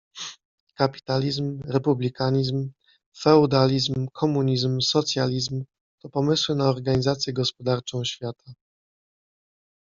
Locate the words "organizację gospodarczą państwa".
6.69-8.53